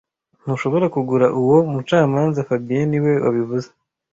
[0.43, 3.67] Ntushobora kugura uwo mucamanza fabien niwe wabivuze